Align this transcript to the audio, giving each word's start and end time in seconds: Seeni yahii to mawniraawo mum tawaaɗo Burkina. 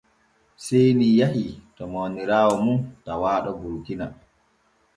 Seeni 0.65 1.07
yahii 1.19 1.53
to 1.75 1.83
mawniraawo 1.91 2.55
mum 2.65 2.77
tawaaɗo 3.05 3.51
Burkina. 3.61 4.05